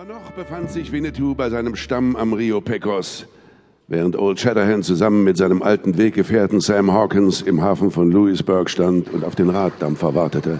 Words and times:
Aber 0.00 0.14
noch 0.14 0.30
befand 0.30 0.70
sich 0.70 0.92
Winnetou 0.92 1.34
bei 1.34 1.50
seinem 1.50 1.76
Stamm 1.76 2.16
am 2.16 2.32
Rio 2.32 2.62
Pecos, 2.62 3.26
während 3.86 4.16
Old 4.16 4.40
Shatterhand 4.40 4.82
zusammen 4.82 5.24
mit 5.24 5.36
seinem 5.36 5.60
alten 5.60 5.98
Weggefährten 5.98 6.62
Sam 6.62 6.90
Hawkins 6.90 7.42
im 7.42 7.60
Hafen 7.60 7.90
von 7.90 8.10
Louisburg 8.10 8.70
stand 8.70 9.12
und 9.12 9.24
auf 9.24 9.34
den 9.34 9.50
Raddampfer 9.50 10.14
wartete 10.14 10.58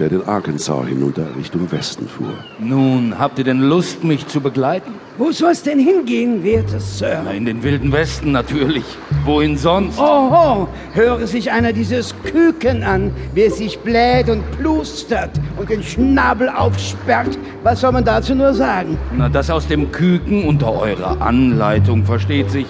der 0.00 0.08
den 0.08 0.26
Arkansas 0.26 0.86
hinunter 0.88 1.26
Richtung 1.36 1.70
Westen 1.70 2.08
fuhr. 2.08 2.32
Nun, 2.58 3.18
habt 3.18 3.38
ihr 3.38 3.44
denn 3.44 3.60
Lust, 3.60 4.02
mich 4.02 4.26
zu 4.26 4.40
begleiten? 4.40 4.92
Wo 5.18 5.30
soll's 5.30 5.62
denn 5.62 5.78
hingehen, 5.78 6.42
werter 6.42 6.80
Sir? 6.80 7.20
Na, 7.22 7.32
in 7.32 7.44
den 7.44 7.62
wilden 7.62 7.92
Westen 7.92 8.32
natürlich. 8.32 8.84
Wohin 9.26 9.58
sonst? 9.58 9.98
Oho, 9.98 10.66
höre 10.94 11.26
sich 11.26 11.52
einer 11.52 11.74
dieses 11.74 12.14
Küken 12.24 12.82
an, 12.82 13.12
wie 13.34 13.42
es 13.42 13.58
sich 13.58 13.78
bläht 13.80 14.30
und 14.30 14.42
plustert 14.52 15.30
und 15.58 15.68
den 15.68 15.82
Schnabel 15.82 16.48
aufsperrt. 16.48 17.38
Was 17.62 17.82
soll 17.82 17.92
man 17.92 18.04
dazu 18.04 18.34
nur 18.34 18.54
sagen? 18.54 18.96
Na, 19.14 19.28
das 19.28 19.50
aus 19.50 19.66
dem 19.68 19.92
Küken 19.92 20.44
unter 20.46 20.72
eurer 20.72 21.20
Anleitung 21.20 22.06
versteht 22.06 22.50
sich. 22.50 22.66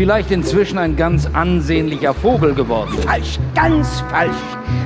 Vielleicht 0.00 0.30
inzwischen 0.30 0.78
ein 0.78 0.96
ganz 0.96 1.28
ansehnlicher 1.30 2.14
Vogel 2.14 2.54
geworden. 2.54 2.94
Falsch, 3.06 3.38
ganz 3.54 4.02
falsch. 4.08 4.32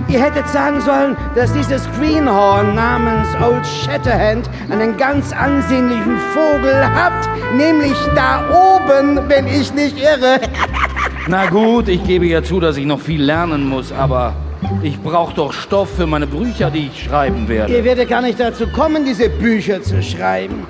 Ihr 0.09 0.21
hättet 0.21 0.49
sagen 0.49 0.81
sollen, 0.81 1.17
dass 1.37 1.53
dieses 1.53 1.89
Greenhorn 1.93 2.75
namens 2.75 3.29
Old 3.41 3.65
Shatterhand 3.65 4.51
einen 4.71 4.97
ganz 4.97 5.33
ansehnlichen 5.33 6.19
Vogel 6.33 6.85
hat, 6.93 7.13
nämlich 7.57 7.95
da 8.17 8.43
oben, 8.51 9.21
wenn 9.29 9.47
ich 9.47 9.73
nicht 9.73 9.97
irre. 10.01 10.41
Na 11.29 11.47
gut, 11.47 11.87
ich 11.87 12.03
gebe 12.03 12.27
ja 12.27 12.43
zu, 12.43 12.59
dass 12.59 12.77
ich 12.77 12.85
noch 12.85 12.99
viel 12.99 13.23
lernen 13.23 13.69
muss, 13.69 13.93
aber 13.93 14.35
ich 14.83 15.01
brauche 15.01 15.33
doch 15.33 15.53
Stoff 15.53 15.95
für 15.95 16.09
meine 16.09 16.27
Bücher, 16.27 16.73
die 16.73 16.89
ich 16.89 17.05
schreiben 17.05 17.47
werde. 17.47 17.73
Ihr 17.73 17.85
werdet 17.85 18.09
gar 18.09 18.21
nicht 18.21 18.41
dazu 18.41 18.67
kommen, 18.67 19.05
diese 19.05 19.29
Bücher 19.29 19.81
zu 19.81 20.03
schreiben. 20.03 20.67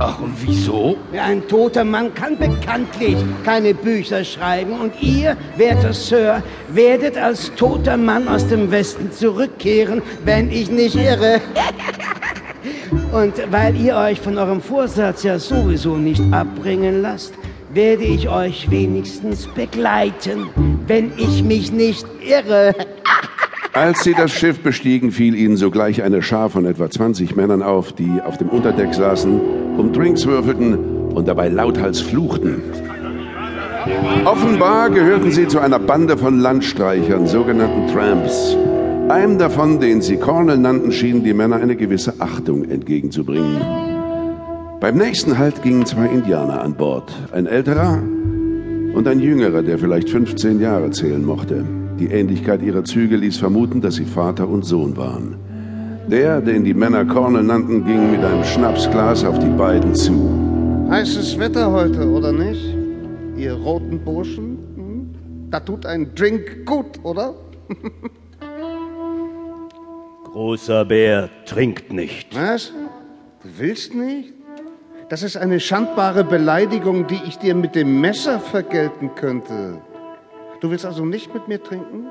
Ach, 0.00 0.20
und 0.20 0.32
wieso? 0.46 0.96
Ein 1.12 1.46
toter 1.48 1.84
Mann 1.84 2.14
kann 2.14 2.38
bekanntlich 2.38 3.16
keine 3.44 3.74
Bücher 3.74 4.22
schreiben. 4.22 4.72
Und 4.80 4.92
ihr, 5.02 5.36
werter 5.56 5.92
Sir, 5.92 6.42
werdet 6.68 7.18
als 7.18 7.52
toter 7.56 7.96
Mann 7.96 8.28
aus 8.28 8.46
dem 8.46 8.70
Westen 8.70 9.10
zurückkehren, 9.10 10.00
wenn 10.24 10.52
ich 10.52 10.70
nicht 10.70 10.94
irre. 10.94 11.40
Und 13.12 13.34
weil 13.50 13.74
ihr 13.76 13.96
euch 13.96 14.20
von 14.20 14.38
eurem 14.38 14.60
Vorsatz 14.60 15.22
ja 15.22 15.38
sowieso 15.38 15.96
nicht 15.96 16.22
abbringen 16.30 17.02
lasst, 17.02 17.34
werde 17.72 18.04
ich 18.04 18.28
euch 18.28 18.70
wenigstens 18.70 19.46
begleiten, 19.46 20.48
wenn 20.86 21.12
ich 21.16 21.42
mich 21.42 21.72
nicht 21.72 22.06
irre. 22.20 22.74
Als 23.72 24.02
sie 24.02 24.14
das 24.14 24.32
Schiff 24.32 24.60
bestiegen, 24.60 25.12
fiel 25.12 25.34
ihnen 25.34 25.56
sogleich 25.56 26.02
eine 26.02 26.22
Schar 26.22 26.50
von 26.50 26.66
etwa 26.66 26.90
20 26.90 27.36
Männern 27.36 27.62
auf, 27.62 27.92
die 27.92 28.20
auf 28.24 28.36
dem 28.36 28.48
Unterdeck 28.48 28.92
saßen, 28.94 29.40
um 29.78 29.92
Drinks 29.92 30.26
würfelten 30.26 30.76
und 31.14 31.28
dabei 31.28 31.48
lauthals 31.48 32.00
fluchten. 32.00 32.62
Offenbar 34.24 34.90
gehörten 34.90 35.30
sie 35.30 35.48
zu 35.48 35.60
einer 35.60 35.78
Bande 35.78 36.18
von 36.18 36.40
Landstreichern, 36.40 37.26
sogenannten 37.26 37.92
Tramps. 37.92 38.56
Einem 39.08 39.38
davon, 39.38 39.80
den 39.80 40.02
sie 40.02 40.18
Cornell 40.18 40.58
nannten, 40.58 40.92
schienen 40.92 41.24
die 41.24 41.32
Männer 41.32 41.56
eine 41.56 41.76
gewisse 41.76 42.14
Achtung 42.18 42.64
entgegenzubringen. 42.68 43.56
Beim 44.80 44.96
nächsten 44.96 45.38
Halt 45.38 45.62
gingen 45.62 45.86
zwei 45.86 46.06
Indianer 46.06 46.60
an 46.60 46.74
Bord, 46.74 47.10
ein 47.32 47.46
älterer 47.46 48.02
und 48.94 49.08
ein 49.08 49.20
jüngerer, 49.20 49.62
der 49.62 49.78
vielleicht 49.78 50.10
15 50.10 50.60
Jahre 50.60 50.90
zählen 50.90 51.24
mochte. 51.24 51.64
Die 51.98 52.08
Ähnlichkeit 52.08 52.62
ihrer 52.62 52.84
Züge 52.84 53.16
ließ 53.16 53.38
vermuten, 53.38 53.80
dass 53.80 53.94
sie 53.94 54.04
Vater 54.04 54.48
und 54.48 54.64
Sohn 54.64 54.96
waren. 54.96 55.36
Der, 56.10 56.40
den 56.40 56.64
die 56.64 56.72
Männer 56.72 57.04
Cornell 57.04 57.42
nannten, 57.42 57.84
ging 57.84 58.10
mit 58.10 58.24
einem 58.24 58.42
Schnapsglas 58.42 59.24
auf 59.24 59.38
die 59.38 59.50
beiden 59.50 59.94
zu. 59.94 60.88
Heißes 60.88 61.38
Wetter 61.38 61.70
heute, 61.70 62.08
oder 62.08 62.32
nicht? 62.32 62.74
Ihr 63.36 63.52
roten 63.52 64.02
Burschen? 64.02 64.58
Hm? 64.76 65.50
Da 65.50 65.60
tut 65.60 65.84
ein 65.84 66.14
Drink 66.14 66.64
gut, 66.64 66.98
oder? 67.02 67.34
Großer 70.32 70.86
Bär 70.86 71.28
trinkt 71.44 71.92
nicht. 71.92 72.34
Was? 72.34 72.72
Du 73.42 73.48
willst 73.58 73.94
nicht? 73.94 74.32
Das 75.10 75.22
ist 75.22 75.36
eine 75.36 75.60
schandbare 75.60 76.24
Beleidigung, 76.24 77.06
die 77.06 77.20
ich 77.26 77.36
dir 77.36 77.54
mit 77.54 77.74
dem 77.74 78.00
Messer 78.00 78.40
vergelten 78.40 79.10
könnte. 79.14 79.82
Du 80.60 80.70
willst 80.70 80.86
also 80.86 81.04
nicht 81.04 81.34
mit 81.34 81.48
mir 81.48 81.62
trinken? 81.62 82.06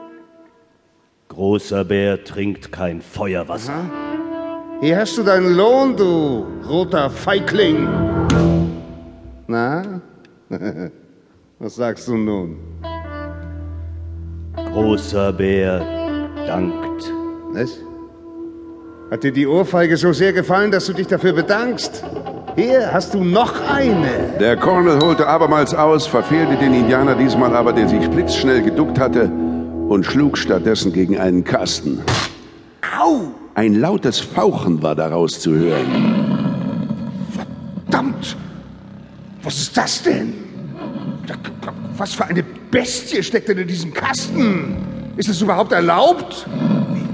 Großer 1.30 1.84
Bär 1.86 2.24
trinkt 2.24 2.72
kein 2.72 3.02
Feuerwasser. 3.02 3.74
Aha. 3.74 4.08
Hier 4.80 4.98
hast 4.98 5.18
du 5.18 5.24
deinen 5.24 5.56
Lohn, 5.56 5.96
du 5.96 6.46
roter 6.70 7.10
Feigling. 7.10 7.88
Na, 9.48 10.02
was 11.60 11.76
sagst 11.76 12.08
du 12.08 12.16
nun? 12.16 12.58
Großer 14.56 15.34
Bär 15.34 15.80
dankt. 16.46 17.12
Was? 17.54 17.78
Hat 19.10 19.24
dir 19.24 19.32
die 19.32 19.48
Ohrfeige 19.48 19.98
so 19.98 20.14
sehr 20.14 20.34
gefallen, 20.34 20.70
dass 20.70 20.86
du 20.86 20.94
dich 20.94 21.08
dafür 21.08 21.34
bedankst? 21.34 22.04
Hier 22.56 22.92
hast 22.92 23.14
du 23.14 23.24
noch 23.24 23.54
eine. 23.70 24.36
Der 24.40 24.58
Colonel 24.58 25.00
holte 25.00 25.28
abermals 25.28 25.74
aus, 25.74 26.06
verfehlte 26.06 26.56
den 26.58 26.74
Indianer 26.74 27.16
diesmal 27.16 27.56
aber, 27.56 27.74
der 27.74 27.88
sich 27.88 28.08
blitzschnell 28.10 28.62
geduckt 28.62 29.00
hatte, 29.00 29.32
und 29.88 30.06
schlug 30.06 30.38
stattdessen 30.38 30.94
gegen 30.94 31.18
einen 31.18 31.44
Kasten. 31.44 32.00
Au! 33.00 33.32
Ein 33.56 33.76
lautes 33.76 34.20
Fauchen 34.20 34.84
war 34.84 34.96
daraus 34.96 35.40
zu 35.40 35.52
hören. 35.56 35.88
Verdammt! 37.32 38.38
Was 39.44 39.58
ist 39.58 39.78
das 39.78 40.04
denn? 40.04 40.34
Was 41.98 42.14
für 42.14 42.26
eine 42.26 42.44
Bestie 42.44 43.24
steckt 43.24 43.50
denn 43.50 43.58
in 43.58 43.68
diesem 43.68 43.94
Kasten? 43.94 44.78
Ist 45.16 45.30
es 45.30 45.42
überhaupt 45.42 45.72
erlaubt? 45.72 46.46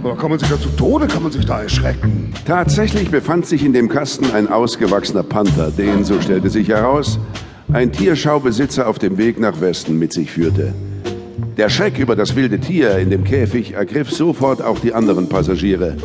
Oder 0.03 0.15
kann 0.17 0.29
man 0.31 0.39
sich 0.39 0.49
da 0.49 0.59
zu 0.59 0.67
Tode, 0.69 1.07
kann 1.07 1.23
man 1.23 1.31
sich 1.31 1.45
da 1.45 1.61
erschrecken? 1.61 2.33
Tatsächlich 2.45 3.09
befand 3.09 3.45
sich 3.45 3.63
in 3.63 3.71
dem 3.71 3.87
Kasten 3.87 4.31
ein 4.33 4.49
ausgewachsener 4.49 5.23
Panther, 5.23 5.71
den, 5.71 6.03
so 6.03 6.19
stellte 6.19 6.49
sich 6.49 6.67
heraus, 6.67 7.19
ein 7.71 7.93
Tierschaubesitzer 7.93 8.87
auf 8.87 8.99
dem 8.99 9.17
Weg 9.17 9.39
nach 9.39 9.61
Westen 9.61 9.97
mit 9.97 10.11
sich 10.11 10.31
führte. 10.31 10.73
Der 11.57 11.69
Schreck 11.69 11.99
über 11.99 12.15
das 12.15 12.35
wilde 12.35 12.59
Tier 12.59 12.97
in 12.97 13.09
dem 13.09 13.23
Käfig 13.23 13.73
ergriff 13.73 14.11
sofort 14.11 14.61
auch 14.61 14.79
die 14.79 14.93
anderen 14.93 15.29
Passagiere. 15.29 15.95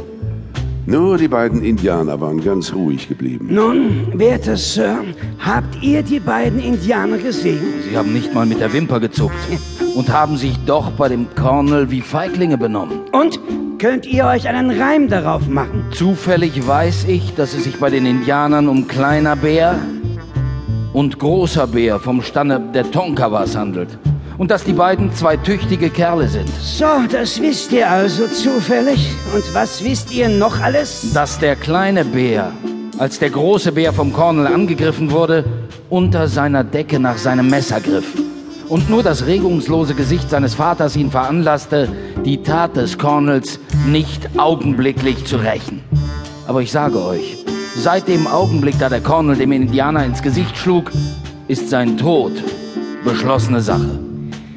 Nur 0.87 1.19
die 1.19 1.29
beiden 1.29 1.63
Indianer 1.63 2.19
waren 2.21 2.43
ganz 2.43 2.73
ruhig 2.73 3.09
geblieben. 3.09 3.49
Nun, 3.51 4.19
werter 4.19 4.57
Sir, 4.57 5.05
habt 5.39 5.83
ihr 5.83 6.03
die 6.03 6.19
beiden 6.19 6.61
Indianer 6.61 7.19
gesehen? 7.19 7.61
Sie 7.89 7.97
haben 7.97 8.15
nicht 8.15 8.33
mal 8.33 8.47
mit 8.47 8.61
der 8.61 8.73
Wimper 8.73 8.99
gezuckt 8.99 9.35
und 9.95 10.11
haben 10.11 10.39
sich 10.39 10.57
doch 10.65 10.91
bei 10.93 11.09
dem 11.09 11.27
Colonel 11.35 11.91
wie 11.91 12.01
Feiglinge 12.01 12.57
benommen. 12.57 13.01
Und 13.13 13.39
Könnt 13.79 14.07
ihr 14.07 14.25
euch 14.25 14.49
einen 14.49 14.73
Reim 14.73 15.07
darauf 15.07 15.47
machen? 15.47 15.85
Zufällig 15.93 16.67
weiß 16.67 17.05
ich, 17.05 17.37
dass 17.37 17.55
es 17.55 17.63
sich 17.63 17.79
bei 17.79 17.91
den 17.91 18.07
Indianern 18.07 18.69
um 18.69 18.89
kleiner 18.89 19.37
Bär 19.37 19.79
und 20.93 21.21
großer 21.21 21.69
Bär 21.69 22.01
vom 22.01 22.21
Stande 22.21 22.61
der 22.75 22.91
Tonkawas 22.91 23.57
handelt. 23.57 23.97
Und 24.39 24.51
dass 24.51 24.65
die 24.65 24.73
beiden 24.73 25.13
zwei 25.13 25.37
tüchtige 25.37 25.91
Kerle 25.91 26.29
sind. 26.29 26.49
So, 26.63 26.87
das 27.11 27.43
wisst 27.43 27.73
ihr 27.73 27.91
also 27.91 28.29
zufällig. 28.29 29.11
Und 29.35 29.43
was 29.53 29.83
wisst 29.85 30.13
ihr 30.13 30.29
noch 30.29 30.61
alles? 30.61 31.13
Dass 31.13 31.39
der 31.39 31.57
kleine 31.57 32.05
Bär, 32.05 32.53
als 32.99 33.19
der 33.19 33.31
große 33.31 33.73
Bär 33.73 33.93
vom 33.93 34.13
Cornel 34.13 34.47
angegriffen 34.47 35.11
wurde, 35.11 35.45
unter 35.91 36.29
seiner 36.29 36.63
Decke 36.63 37.01
nach 37.01 37.19
seinem 37.19 37.49
Messer 37.51 37.81
griff 37.81 38.07
und 38.69 38.91
nur 38.91 39.03
das 39.03 39.27
regungslose 39.27 39.95
Gesicht 39.95 40.31
seines 40.31 40.55
Vaters 40.55 40.97
ihn 40.97 41.11
veranlasste, 41.11 41.89
die 42.25 42.43
Tat 42.43 42.77
des 42.77 42.99
Cornels 42.99 43.59
nicht 43.87 44.29
augenblicklich 44.39 45.25
zu 45.25 45.37
rächen. 45.37 45.83
Aber 46.47 46.63
ich 46.63 46.71
sage 46.71 47.03
euch, 47.03 47.45
seit 47.77 48.09
dem 48.09 48.27
Augenblick, 48.27 48.79
da 48.79 48.89
der 48.89 49.01
Cornel 49.01 49.37
dem 49.37 49.53
Indianer 49.53 50.05
ins 50.05 50.23
Gesicht 50.23 50.57
schlug, 50.57 50.91
ist 51.49 51.71
sein 51.71 51.97
Tod 51.97 52.33
beschlossene 53.05 53.61
Sache. 53.61 54.08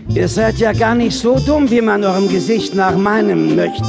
Ihr 0.09 0.27
seid 0.27 0.57
ja 0.57 0.73
gar 0.73 0.95
nicht 0.95 1.17
so 1.17 1.39
dumm, 1.39 1.69
wie 1.69 1.81
man 1.81 2.03
eurem 2.03 2.27
Gesicht 2.27 2.75
nach 2.75 2.97
meinem 2.97 3.55
möchte. 3.55 3.85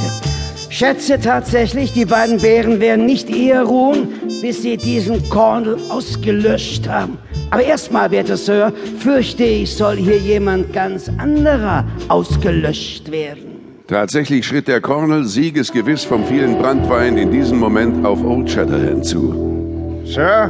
Schätze 0.69 1.19
tatsächlich, 1.19 1.93
die 1.93 2.05
beiden 2.05 2.39
Bären 2.39 2.79
werden 2.79 3.05
nicht 3.05 3.29
eher 3.29 3.63
ruhen, 3.63 4.07
bis 4.41 4.63
sie 4.63 4.77
diesen 4.77 5.29
Cornel 5.29 5.77
ausgelöscht 5.89 6.87
haben. 6.87 7.19
Aber 7.51 7.63
erstmal, 7.63 8.09
werter 8.09 8.37
Sir, 8.37 8.73
fürchte 8.97 9.43
ich, 9.43 9.75
soll 9.75 9.97
hier 9.97 10.17
jemand 10.17 10.73
ganz 10.73 11.11
anderer 11.19 11.85
ausgelöscht 12.07 13.11
werden. 13.11 13.53
Tatsächlich 13.87 14.47
schritt 14.47 14.67
der 14.67 14.81
Colonel 14.81 15.25
siegesgewiss 15.25 16.05
vom 16.05 16.25
vielen 16.25 16.57
Brandwein 16.57 17.17
in 17.17 17.31
diesem 17.31 17.59
Moment 17.59 18.03
auf 18.03 18.23
Old 18.23 18.49
Shatterhand 18.49 19.05
zu. 19.05 20.01
Sir? 20.05 20.49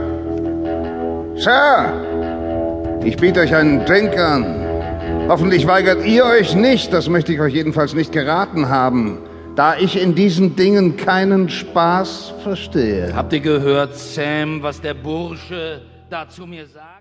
Sir? 1.35 3.01
Ich 3.03 3.17
biete 3.17 3.41
euch 3.41 3.53
einen 3.53 3.83
Drink 3.85 4.17
an. 4.17 4.62
Hoffentlich 5.27 5.65
weigert 5.67 6.05
ihr 6.05 6.25
euch 6.25 6.55
nicht, 6.55 6.93
das 6.93 7.09
möchte 7.09 7.33
ich 7.33 7.39
euch 7.39 7.53
jedenfalls 7.53 7.93
nicht 7.93 8.11
geraten 8.11 8.69
haben. 8.69 9.19
da 9.55 9.77
ich 9.77 10.01
in 10.01 10.15
diesen 10.15 10.55
Dingen 10.55 10.97
keinen 10.97 11.49
Spaß 11.49 12.33
verstehe. 12.41 13.13
Habt 13.15 13.33
ihr 13.33 13.39
gehört, 13.39 13.95
Sam, 13.95 14.61
was 14.63 14.81
der 14.81 14.95
Bursche 14.95 15.81
da 16.09 16.27
zu 16.27 16.45
mir 16.45 16.65
sagt? 16.65 16.85